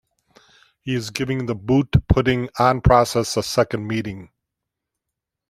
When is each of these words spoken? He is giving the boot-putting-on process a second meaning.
He 0.81 0.95
is 0.95 1.11
giving 1.11 1.45
the 1.45 1.53
boot-putting-on 1.53 2.81
process 2.81 3.37
a 3.37 3.43
second 3.43 3.85
meaning. 3.85 4.31